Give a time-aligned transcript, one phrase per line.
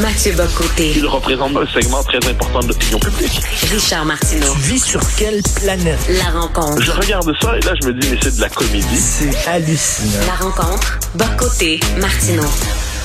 [0.00, 0.92] Mathieu Bocoté.
[0.96, 3.40] Il représente un segment très important de l'opinion publique.
[3.70, 4.52] Richard Martineau.
[4.54, 6.00] Tu vis sur quelle planète?
[6.08, 6.82] La rencontre.
[6.82, 8.96] Je regarde ça et là, je me dis, mais c'est de la comédie.
[8.96, 10.26] C'est hallucinant.
[10.26, 10.98] La rencontre.
[11.14, 11.78] Bocoté.
[12.00, 12.42] Martineau.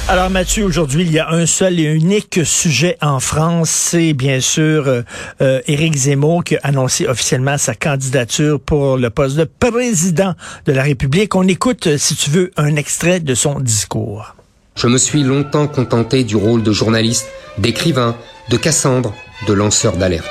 [0.07, 4.39] Alors Mathieu, aujourd'hui, il y a un seul et unique sujet en France, c'est bien
[4.39, 5.03] sûr euh,
[5.41, 10.33] euh, Éric Zemmour qui a annoncé officiellement sa candidature pour le poste de président
[10.65, 11.35] de la République.
[11.35, 14.33] On écoute, euh, si tu veux, un extrait de son discours.
[14.75, 18.15] Je me suis longtemps contenté du rôle de journaliste, d'écrivain,
[18.49, 19.13] de Cassandre,
[19.47, 20.29] de lanceur d'alerte.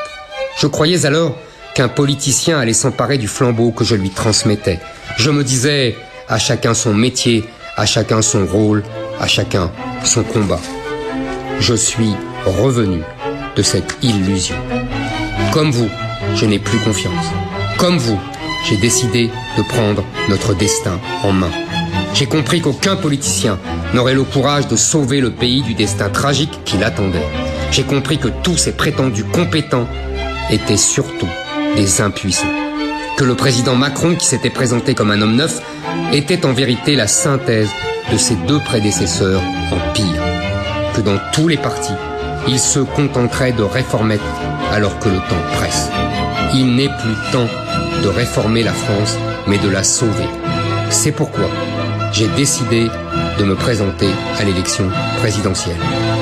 [0.59, 1.37] Je croyais alors
[1.75, 4.81] qu'un politicien allait s'emparer du flambeau que je lui transmettais.
[5.17, 5.97] Je me disais,
[6.29, 7.45] à chacun son métier,
[7.77, 8.83] à chacun son rôle,
[9.21, 9.71] à chacun
[10.05, 10.61] son combat.
[11.61, 12.15] Je suis
[12.45, 13.03] revenu
[13.57, 14.57] de cette illusion.
[15.53, 15.89] Comme vous,
[16.35, 17.27] je n'ai plus confiance.
[17.79, 18.19] Comme vous,
[18.69, 21.51] j'ai décidé de prendre notre destin en main.
[22.15, 23.59] J'ai compris qu'aucun politicien
[23.95, 27.27] n'aurait le courage de sauver le pays du destin tragique qui l'attendait.
[27.71, 29.87] J'ai compris que tous ces prétendus compétents
[30.51, 31.29] étaient surtout
[31.77, 32.47] des impuissants.
[33.17, 35.61] Que le président Macron, qui s'était présenté comme un homme neuf,
[36.13, 37.71] était en vérité la synthèse
[38.11, 40.23] de ses deux prédécesseurs en pire.
[40.95, 41.95] Que dans tous les partis,
[42.47, 44.19] il se contenterait de réformer
[44.73, 45.89] alors que le temps presse.
[46.55, 47.49] Il n'est plus temps
[48.03, 50.29] de réformer la France, mais de la sauver.
[50.91, 51.49] C'est pourquoi
[52.13, 52.89] j'ai décidé
[53.39, 55.77] de me présenter à l'élection présidentielle.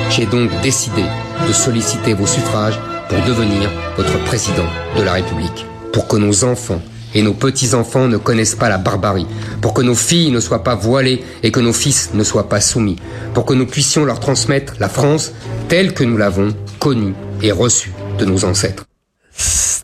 [0.09, 1.03] J'ai donc décidé
[1.47, 4.65] de solliciter vos suffrages pour devenir votre président
[4.97, 6.81] de la République, pour que nos enfants
[7.15, 9.27] et nos petits-enfants ne connaissent pas la barbarie,
[9.61, 12.61] pour que nos filles ne soient pas voilées et que nos fils ne soient pas
[12.61, 12.97] soumis,
[13.33, 15.31] pour que nous puissions leur transmettre la France
[15.69, 16.49] telle que nous l'avons
[16.79, 18.85] connue et reçue de nos ancêtres.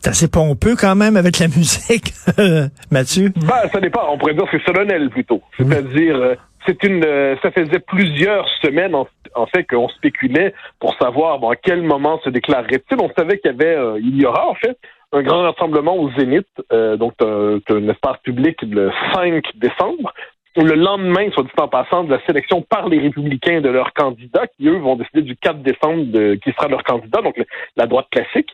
[0.04, 2.12] C'est assez pompeux quand même avec la musique,
[2.90, 3.32] Mathieu.
[3.36, 4.02] Ben, ça dépend.
[4.12, 5.40] On pourrait dire que c'est solennel plutôt.
[5.56, 6.34] C'est-à-dire, euh,
[6.66, 11.56] c'est une, euh, ça faisait plusieurs semaines en, fait qu'on spéculait pour savoir bon, à
[11.56, 12.98] quel moment se déclarerait-il.
[13.00, 14.76] On savait qu'il y avait, euh, il y aura en fait
[15.12, 20.12] un grand rassemblement au Zénith, euh, donc un, un espace public le 5 décembre
[20.62, 24.46] le lendemain, soit dit en passant, de la sélection par les républicains de leurs candidats,
[24.46, 27.36] qui eux vont décider du 4 décembre de qui sera leur candidat, donc
[27.76, 28.50] la droite classique.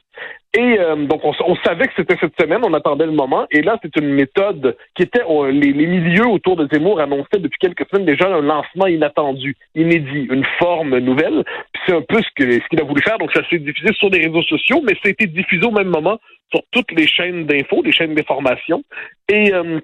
[0.57, 3.79] Et euh, donc on, savait que c'était cette semaine, on attendait le moment, et là
[3.83, 5.23] c'est une méthode qui était
[5.53, 10.27] les, les, milieux autour de Zemmour annonçaient depuis quelques semaines déjà un lancement inattendu, inédit,
[10.29, 11.45] une forme nouvelle.
[11.87, 14.43] C'est un peu ce qu'il a voulu faire, donc ça s'est diffusé sur les réseaux
[14.43, 16.19] sociaux, mais ça a été diffusé au même moment
[16.53, 18.83] sur toutes les chaînes d'infos, les chaînes d'information.
[19.29, 19.79] Et euh,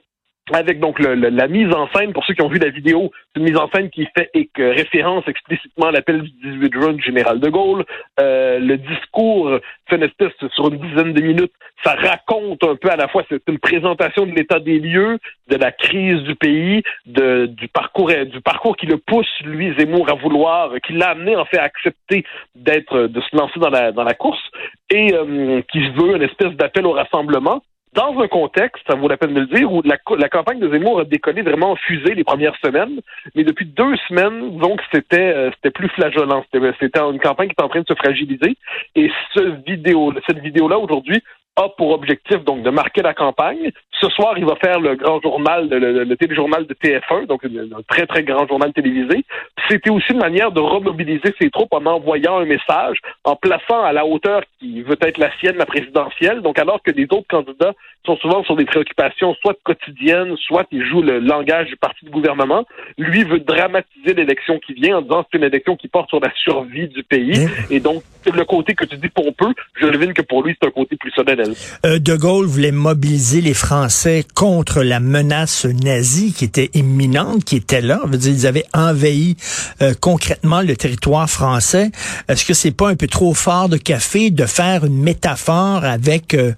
[0.52, 3.40] avec donc le, la mise en scène, pour ceux qui ont vu la vidéo, c'est
[3.40, 7.40] une mise en scène qui fait référence explicitement à l'appel du 18 juin du général
[7.40, 7.84] de Gaulle.
[8.20, 9.58] Euh, le discours
[9.88, 11.52] fait une espèce sur une dizaine de minutes.
[11.84, 15.18] Ça raconte un peu à la fois, c'est une présentation de l'état des lieux,
[15.48, 20.08] de la crise du pays, de, du parcours du parcours qui le pousse, lui, Zemmour,
[20.10, 22.24] à vouloir, qui l'a amené en fait à accepter
[22.54, 24.42] d'être, de se lancer dans la, dans la course
[24.90, 27.62] et euh, qui veut une espèce d'appel au rassemblement
[27.96, 30.70] dans un contexte, ça vaut la peine de le dire, où la, la campagne de
[30.70, 33.00] Zemmour a décollé vraiment en fusée les premières semaines,
[33.34, 36.44] mais depuis deux semaines, donc c'était euh, c'était plus flagellant.
[36.52, 38.56] C'était une campagne qui est en train de se fragiliser.
[38.94, 41.22] Et ce vidéo, cette vidéo-là aujourd'hui
[41.56, 43.71] a pour objectif donc de marquer la campagne.
[44.00, 47.83] Ce soir, il va faire le grand journal, le, le, téléjournal de TF1, donc un
[47.89, 49.25] très très grand journal télévisé.
[49.69, 53.93] C'était aussi une manière de remobiliser ses troupes en envoyant un message, en plaçant à
[53.93, 56.43] la hauteur qui veut être la sienne, la présidentielle.
[56.43, 57.73] Donc alors que les autres candidats
[58.05, 62.11] sont souvent sur des préoccupations soit quotidiennes, soit ils jouent le langage du parti de
[62.11, 62.65] gouvernement,
[62.99, 66.21] lui veut dramatiser l'élection qui vient en disant que c'est une élection qui porte sur
[66.21, 67.49] la survie du pays.
[67.71, 70.71] Et donc le côté que tu dis pompeux, je devine que pour lui c'est un
[70.71, 71.45] côté plus solennel.
[71.84, 77.56] Euh, de Gaulle voulait mobiliser les Français contre la menace nazie qui était imminente, qui
[77.56, 78.00] était là.
[78.04, 79.36] On veut dire, ils avaient envahi
[79.82, 81.90] euh, concrètement le territoire français.
[82.28, 86.34] Est-ce que c'est pas un peu trop fort de café de faire une métaphore avec
[86.34, 86.52] euh,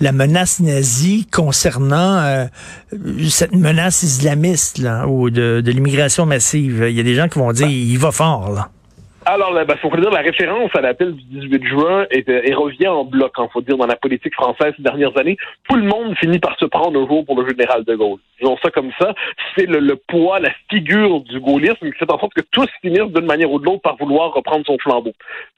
[0.00, 2.48] la menace nazie concernant
[3.28, 6.86] cette menace islamiste là, ou de, de l'immigration massive?
[6.88, 8.70] Il y a des gens qui vont dire, il va fort là.
[9.30, 12.88] Alors, il ben, faut dire la référence à l'appel du 18 juin et, et revient
[12.88, 15.36] en bloc, il hein, faut dire, dans la politique française ces dernières années.
[15.68, 18.20] Tout le monde finit par se prendre un jour pour le général de Gaulle.
[18.40, 19.12] Disons ça comme ça.
[19.54, 23.12] C'est le, le, poids, la figure du gaullisme qui fait en sorte que tous finissent
[23.12, 25.12] d'une manière ou de l'autre par vouloir reprendre son flambeau.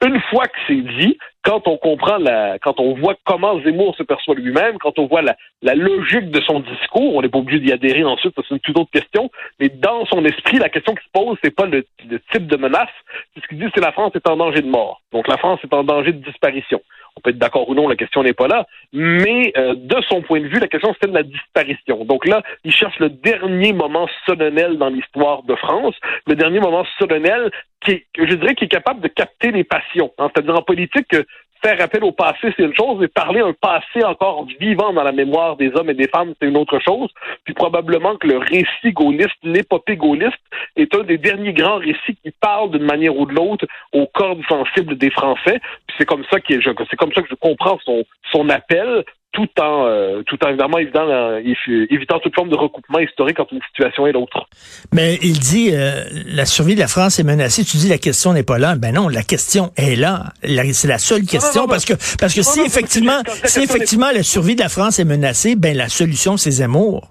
[0.05, 4.03] Une fois que c'est dit, quand on comprend la, quand on voit comment Zemmour se
[4.03, 5.35] perçoit lui-même, quand on voit la,
[5.75, 8.91] logique de son discours, on n'est pas obligé d'y adhérer ensuite, c'est une toute autre
[8.91, 9.29] question,
[9.59, 11.85] mais dans son esprit, la question qui se pose, c'est pas le,
[12.31, 12.89] type de menace,
[13.35, 15.01] ce qu'il dit, c'est la France est en danger de mort.
[15.11, 16.81] Donc la France est en danger de disparition.
[17.17, 18.65] On peut être d'accord ou non, la question n'est pas là.
[18.93, 22.05] Mais euh, de son point de vue, la question c'est de la disparition.
[22.05, 25.95] Donc là, il cherche le dernier moment solennel dans l'histoire de France,
[26.27, 27.51] le dernier moment solennel
[27.85, 30.11] qui je dirais, qui est capable de capter les passions.
[30.17, 30.29] Hein.
[30.33, 31.15] C'est-à-dire en politique,
[31.61, 35.11] faire appel au passé, c'est une chose, mais parler un passé encore vivant dans la
[35.11, 37.09] mémoire des hommes et des femmes, c'est une autre chose.
[37.43, 40.41] Puis probablement que le récit gaulliste, l'épopée gaulliste,
[40.75, 44.41] est un des derniers grands récits qui parle d'une manière ou de l'autre aux cordes
[44.47, 45.59] sensibles des Français.
[45.87, 49.03] Puis c'est comme ça que je, c'est comme ça que je comprends son, son appel
[49.31, 51.41] tout en euh, tout en évidemment évident, euh,
[51.89, 54.47] évitant toute forme de recoupement historique entre une situation et l'autre.
[54.93, 57.63] Mais il dit euh, la survie de la France est menacée.
[57.63, 58.75] Tu dis la question n'est pas là.
[58.75, 60.33] Ben non, la question est là.
[60.73, 64.61] C'est la seule question parce que parce que si effectivement si effectivement la survie de
[64.61, 67.09] la France est menacée, ben la solution c'est Zemmour.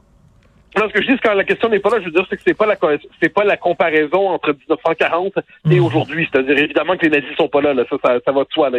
[0.79, 2.37] Non, ce que je dis, quand la question n'est pas là, je veux dire, c'est
[2.37, 2.77] que c'est pas la
[3.21, 5.33] c'est pas la comparaison entre 1940
[5.71, 5.85] et mhm.
[5.85, 6.29] aujourd'hui.
[6.31, 7.85] C'est-à-dire évidemment que les nazis sont pas là, là.
[7.91, 8.71] Ça, ça, va de soi.
[8.71, 8.79] Là.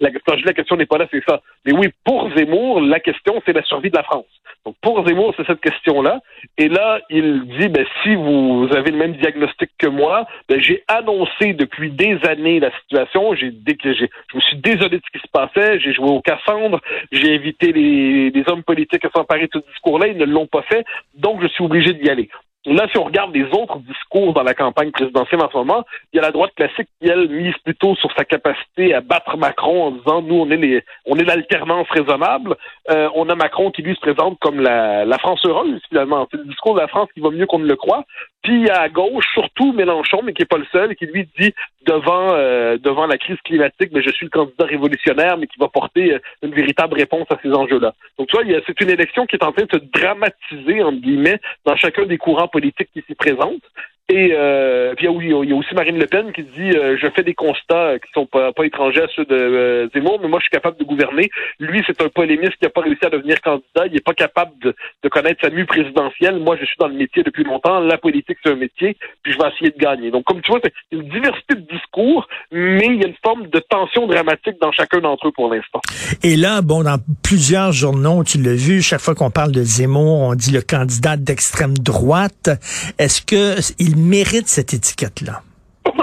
[0.00, 1.40] La, quand je dis la question n'est pas là, c'est ça.
[1.64, 4.26] Mais oui, pour Zemmour, la question, c'est la survie de la France.
[4.64, 6.20] Donc pour Zemmour, c'est cette question-là.
[6.58, 10.82] Et là, il dit, ben, si vous avez le même diagnostic que moi, ben, j'ai
[10.88, 13.34] annoncé depuis des années la situation.
[13.34, 15.78] J'ai, je me suis désolé de ce qui se passait.
[15.80, 16.80] J'ai joué au Cassandre.
[17.12, 20.06] J'ai évité les, les hommes politiques à s'emparer de ce discours-là.
[20.08, 20.84] Ils ne l'ont pas fait.
[21.14, 22.30] Donc, je suis obligé d'y aller.
[22.66, 26.16] Là, si on regarde les autres discours dans la campagne présidentielle en ce moment, il
[26.16, 29.84] y a la droite classique qui, elle, mise plutôt sur sa capacité à battre Macron
[29.84, 32.56] en disant, nous, on est les, on est l'alternance raisonnable.
[32.90, 36.26] Euh, on a Macron qui, lui, se présente comme la, la France heureuse, finalement.
[36.30, 38.04] C'est le discours de la France qui va mieux qu'on ne le croit.
[38.46, 41.52] Puis à gauche, surtout Mélenchon, mais qui n'est pas le seul, qui lui dit
[41.84, 45.66] devant euh, devant la crise climatique, mais je suis le candidat révolutionnaire, mais qui va
[45.66, 47.92] porter euh, une véritable réponse à ces enjeux-là.
[48.16, 51.40] Donc tu vois, c'est une élection qui est en train de se dramatiser entre guillemets
[51.64, 53.68] dans chacun des courants politiques qui s'y présentent.
[54.08, 57.24] Et euh, puis il y, a, aussi Marine Le Pen qui dit euh, je fais
[57.24, 60.50] des constats qui sont pas, étrangers à ceux de euh, Zemmour, mais moi je suis
[60.50, 61.28] capable de gouverner.
[61.58, 63.86] Lui, c'est un polémiste qui n'a pas réussi à devenir candidat.
[63.86, 66.38] Il n'est pas capable de, de, connaître sa mue présidentielle.
[66.38, 67.80] Moi, je suis dans le métier depuis longtemps.
[67.80, 70.12] La politique, c'est un métier, puis je vais essayer de gagner.
[70.12, 73.48] Donc, comme tu vois, c'est une diversité de discours, mais il y a une forme
[73.48, 75.80] de tension dramatique dans chacun d'entre eux pour l'instant.
[76.22, 80.20] Et là, bon, dans plusieurs journaux, tu l'as vu, chaque fois qu'on parle de Zemmour,
[80.20, 82.50] on dit le candidat d'extrême droite.
[82.98, 85.42] Est-ce que il mérite cette étiquette-là?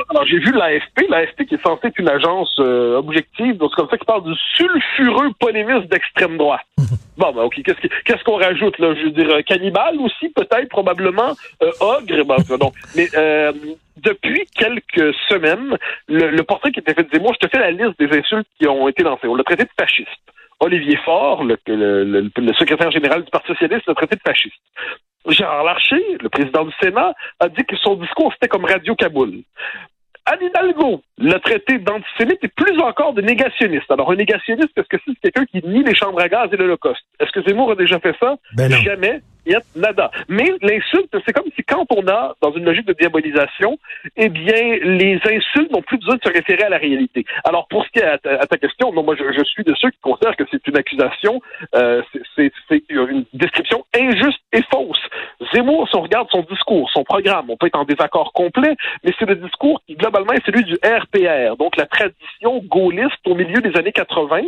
[0.10, 3.82] Alors, j'ai vu l'AFP, l'AFP qui est censée être une agence euh, objective, donc c'est
[3.82, 6.62] comme ça qu'il parle du sulfureux polémiste d'extrême droite.
[7.18, 8.94] bon, ben, OK, qu'est-ce qu'on rajoute, là?
[8.94, 12.72] Je veux dire, euh, cannibale aussi, peut-être, probablement, euh, ogre, ben, non.
[12.96, 13.08] Mais
[13.98, 18.16] depuis quelques semaines, le, portrait qui était fait Zemmour, je te fais la liste des
[18.16, 19.28] insultes qui ont été lancées.
[19.28, 20.10] On l'a traité de fasciste.
[20.60, 24.62] Olivier Faure, le, le, secrétaire général du Parti socialiste, l'a traité de fasciste.
[25.28, 29.44] Gérard Larcher, le président du Sénat, a dit que son discours, c'était comme Radio Kaboul.
[30.26, 33.92] Anne Hidalgo l'a traité d'antisémite et plus encore de négationniste.
[33.92, 37.04] Alors, un négationniste, est-ce que c'est quelqu'un qui nie les chambres à gaz et l'Holocauste?
[37.20, 38.36] Est-ce que Zemmour a déjà fait ça?
[38.56, 39.22] Ben Jamais
[39.76, 40.12] nada.
[40.30, 43.78] Mais l'insulte, c'est comme si quand on a, dans une logique de diabolisation,
[44.16, 47.26] eh bien, les insultes n'ont plus besoin de se référer à la réalité.
[47.44, 50.36] Alors, pour ce qui est à ta, question, moi, je, suis de ceux qui considèrent
[50.36, 51.42] que c'est une accusation,
[51.76, 52.02] euh,
[52.36, 52.52] c'est
[52.90, 55.02] une description injuste et fausse.
[55.54, 59.12] Zemmour, si on regarde son discours, son programme, on peut être en désaccord complet, mais
[59.18, 63.62] c'est le discours qui, globalement, est celui du RPR, donc la tradition gaulliste au milieu
[63.62, 64.42] des années 80,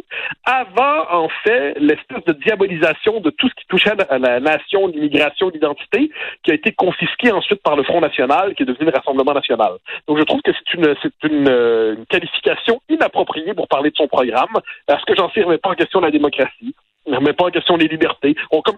[0.45, 5.49] avant, en fait, l'espèce de diabolisation de tout ce qui touchait à la nation l'immigration,
[5.49, 6.09] l'identité,
[6.43, 9.73] qui a été confisquée ensuite par le Front National, qui est devenu le Rassemblement National.
[10.07, 14.55] Donc je trouve que c'est une, qualification inappropriée pour parler de son programme.
[14.87, 16.75] Est-ce que j'en sais remet pas en question la démocratie?
[17.07, 18.35] Ne remet pas en question les libertés.
[18.51, 18.77] On, comme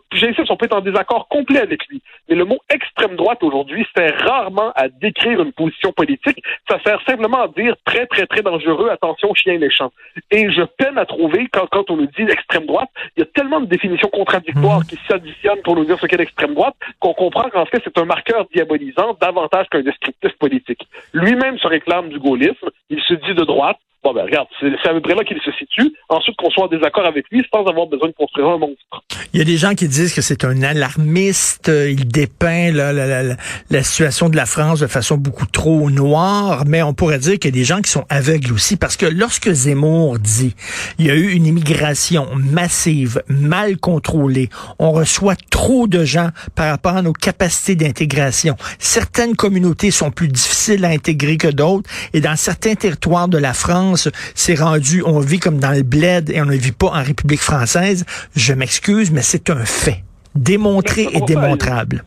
[0.49, 2.01] on peut être en désaccord complet avec lui.
[2.29, 6.41] Mais le mot extrême droite aujourd'hui sert rarement à décrire une position politique.
[6.69, 9.91] Ça sert simplement à dire très, très, très dangereux, attention, chien méchant.
[10.31, 13.27] Et je peine à trouver, quand, quand on nous dit extrême droite, il y a
[13.33, 14.85] tellement de définitions contradictoires mhm.
[14.85, 18.05] qui s'additionnent pour nous dire ce qu'est l'extrême droite qu'on comprend qu'en fait, c'est un
[18.05, 20.87] marqueur diabolisant davantage qu'un descriptif politique.
[21.13, 22.69] Lui-même se réclame du gaullisme.
[22.89, 23.77] Il se dit de droite.
[24.13, 25.93] Ben, regarde, c'est à peu près qu'il se situe.
[26.09, 29.03] Ensuite, qu'on soit en désaccord avec lui sans avoir besoin de construire un monstre.
[29.33, 31.69] Il y a des gens qui disent que c'est un alarmiste.
[31.69, 33.35] Il dépeint la, la,
[33.69, 36.63] la, situation de la France de façon beaucoup trop noire.
[36.65, 38.77] Mais on pourrait dire qu'il y a des gens qui sont aveugles aussi.
[38.77, 40.55] Parce que lorsque Zemmour dit
[40.99, 44.49] il y a eu une immigration massive, mal contrôlée,
[44.79, 48.55] on reçoit trop de gens par rapport à nos capacités d'intégration.
[48.79, 51.89] Certaines communautés sont plus difficiles à intégrer que d'autres.
[52.13, 56.29] Et dans certains territoires de la France, c'est rendu, on vit comme dans le bled
[56.29, 58.05] et on ne vit pas en République française.
[58.35, 60.03] Je m'excuse, mais c'est un fait.
[60.35, 62.03] Démontré et démontrable.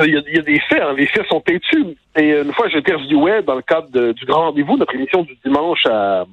[0.00, 0.94] Il y, a, des faits, hein.
[0.96, 1.96] les faits sont têtus.
[2.16, 6.24] Et une fois, j'interviewais dans le cadre du grand rendez-vous, notre émission du dimanche à,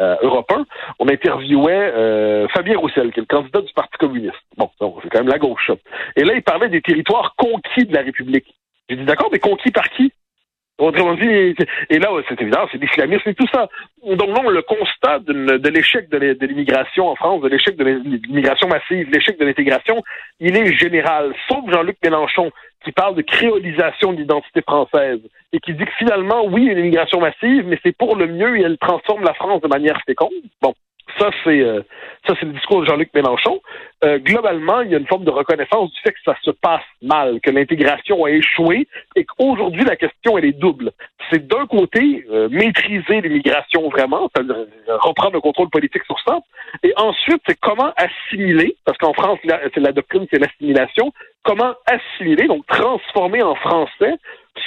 [0.00, 0.64] euh, Europe 1,
[1.00, 4.34] on interviewait euh, Fabien Roussel, qui est le candidat du Parti communiste.
[4.56, 5.70] Bon, c'est quand même la gauche.
[6.16, 8.46] Et là, il parlait des territoires conquis de la République.
[8.88, 10.12] J'ai dit, d'accord, mais conquis par qui?
[10.78, 11.54] Autrement dit,
[11.90, 13.68] et là, c'est évident, c'est l'islamisme et tout ça.
[14.04, 19.08] Donc non, le constat de, l'échec de l'immigration en France, de l'échec de l'immigration massive,
[19.10, 20.02] l'échec de l'intégration,
[20.40, 21.34] il est général.
[21.46, 22.50] Sauf Jean-Luc Mélenchon,
[22.84, 25.20] qui parle de créolisation de l'identité française
[25.52, 28.62] et qui dit que finalement, oui, une immigration massive, mais c'est pour le mieux et
[28.62, 30.32] elle transforme la France de manière féconde.
[30.60, 30.74] Bon,
[31.18, 31.82] ça c'est euh,
[32.26, 33.60] ça c'est le discours de Jean-Luc Mélenchon.
[34.04, 36.82] Euh, globalement, il y a une forme de reconnaissance du fait que ça se passe
[37.02, 40.92] mal, que l'intégration a échoué et qu'aujourd'hui la question elle est double.
[41.30, 44.66] C'est d'un côté euh, maîtriser l'immigration vraiment, euh,
[44.98, 46.40] reprendre le contrôle politique sur ça,
[46.82, 51.12] et ensuite c'est comment assimiler, parce qu'en France c'est la doctrine c'est l'assimilation,
[51.44, 54.14] comment assimiler, donc transformer en français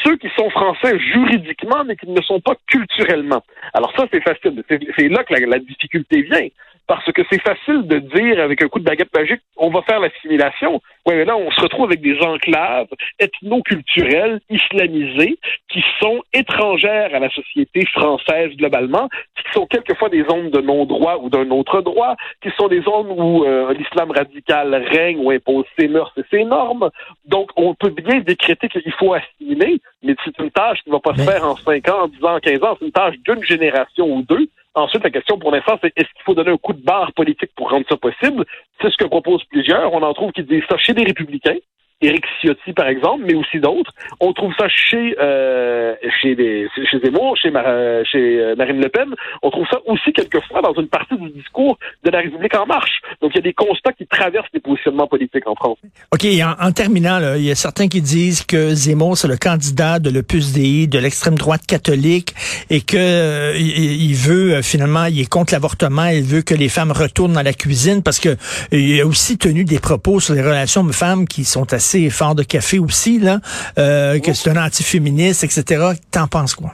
[0.04, 3.44] ceux qui sont français juridiquement, mais qui ne le sont pas culturellement.
[3.74, 4.64] Alors ça, c'est facile.
[4.70, 6.48] C'est là que la, la difficulté vient.
[6.88, 10.00] Parce que c'est facile de dire avec un coup de baguette magique, on va faire
[10.00, 10.82] l'assimilation.
[11.08, 12.88] Oui, mais là, on se retrouve avec des enclaves
[13.20, 15.38] ethno-culturelles, islamisées,
[15.70, 21.18] qui sont étrangères à la société française globalement, qui sont quelquefois des zones de non-droit
[21.22, 25.66] ou d'un autre droit, qui sont des zones où euh, l'islam radical règne ou impose
[25.78, 26.90] ses mœurs et ses normes.
[27.26, 31.00] Donc, on peut bien décréter qu'il faut assimiler, mais c'est une tâche qui ne va
[31.00, 32.76] pas Mais- se faire en 5 ans, en 10 ans, en 15 ans.
[32.80, 34.48] C'est une tâche d'une génération ou deux.
[34.76, 37.52] Ensuite, la question pour l'instant, c'est est-ce qu'il faut donner un coup de barre politique
[37.56, 38.46] pour rendre ça possible?
[38.82, 39.94] C'est ce que proposent plusieurs.
[39.94, 41.58] On en trouve qui disent ça chez les républicains.
[42.06, 43.92] Éric Ciotti, par exemple, mais aussi d'autres.
[44.20, 47.66] On trouve ça chez euh, chez, les, chez Zemmour, chez, Mar-
[48.12, 49.10] chez euh, Marine Le Pen.
[49.42, 53.02] On trouve ça aussi quelquefois dans une partie du discours de la République en marche.
[53.22, 55.78] Donc, il y a des constats qui traversent les positionnements politiques en France.
[56.12, 59.38] OK, en, en terminant, là, il y a certains qui disent que Zemmour, c'est le
[59.38, 62.34] candidat de l'Opus Dei, de l'extrême droite catholique,
[62.70, 66.70] et que euh, il veut, euh, finalement, il est contre l'avortement, il veut que les
[66.70, 68.36] femmes retournent dans la cuisine, parce que euh,
[68.72, 72.44] il a aussi tenu des propos sur les relations hommes-femmes qui sont assez forts de
[72.44, 73.40] café aussi, là,
[73.78, 75.94] euh, que c'est un antiféministe, etc.
[76.12, 76.72] T'en penses quoi?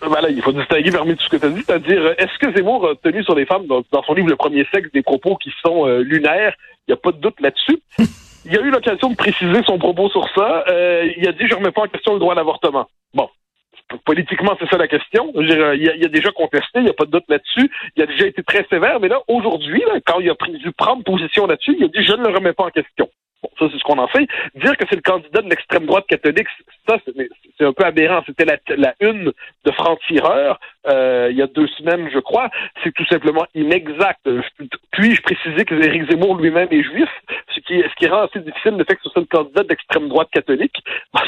[0.00, 2.38] Ben là, il faut distinguer parmi tout ce que tu as dit, c'est-à-dire, euh, est-ce
[2.38, 5.02] que Zemmour a tenu sur les femmes dans, dans son livre Le Premier Sexe des
[5.02, 6.54] propos qui sont euh, lunaires?
[6.86, 7.82] Il n'y a pas de doute là-dessus.
[8.44, 10.64] Il a eu l'occasion de préciser son propos sur ça.
[10.68, 12.86] Euh, il a dit, je remets pas en question le droit à l'avortement.
[13.12, 13.28] Bon.
[14.04, 15.32] Politiquement, c'est ça la question.
[15.36, 17.70] Euh, il, a, il a déjà contesté, il n'y a pas de doute là-dessus.
[17.96, 21.02] Il a déjà été très sévère, mais là, aujourd'hui, quand il a pris, dû prendre
[21.04, 23.08] position là-dessus, il a dit, je ne le remets pas en question.
[23.42, 24.26] Bon, ça, c'est ce qu'on en fait.
[24.56, 26.48] Dire que c'est le candidat de l'extrême droite catholique,
[26.88, 28.22] ça, c'est un peu aberrant.
[28.26, 29.32] C'était la, la une
[29.64, 32.50] de franc-tireur euh, il y a deux semaines, je crois.
[32.82, 34.28] C'est tout simplement inexact.
[34.98, 37.08] Puis-je préciser que Éric Zemmour lui-même est juif,
[37.54, 39.68] ce qui, ce qui rend assez difficile le fait que ce soit le candidat de
[39.68, 40.74] l'extrême droite catholique.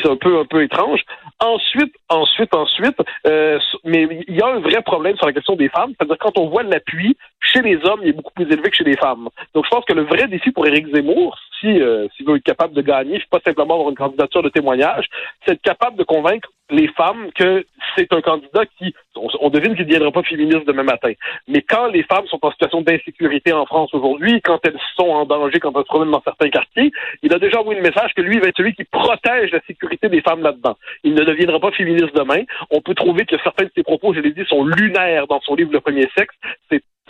[0.03, 1.03] C'est un peu, un peu étrange.
[1.39, 2.97] Ensuite, ensuite, ensuite,
[3.29, 5.93] euh, mais il y a un vrai problème sur la question des femmes.
[5.97, 8.83] C'est-à-dire quand on voit l'appui chez les hommes, il est beaucoup plus élevé que chez
[8.83, 9.29] les femmes.
[9.55, 12.43] Donc, je pense que le vrai défi pour Éric Zemmour, si euh, s'il veut être
[12.43, 15.07] capable de gagner, pas simplement avoir une candidature de témoignage,
[15.45, 17.65] c'est être capable de convaincre les femmes que
[17.97, 21.12] c'est un candidat qui, on devine qu'il ne deviendra pas féministe demain matin.
[21.49, 25.25] Mais quand les femmes sont en situation d'insécurité en France aujourd'hui, quand elles sont en
[25.25, 26.90] danger, quand elles se promènent dans certains quartiers,
[27.23, 30.09] il a déjà envoyé le message que lui va être celui qui protège la sécurité
[30.09, 30.76] des femmes là-dedans.
[31.05, 32.43] Il ne deviendra pas féministe demain.
[32.71, 35.55] On peut trouver que certains de ses propos, je l'ai dit, sont lunaires dans son
[35.55, 36.35] livre Le Premier Sexe.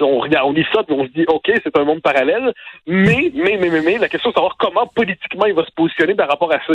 [0.03, 2.53] On on lit ça, puis on se dit, OK, c'est un monde parallèle.
[2.87, 6.15] Mais, mais, mais, mais, mais, la question, de savoir comment politiquement il va se positionner
[6.15, 6.69] par rapport à ça.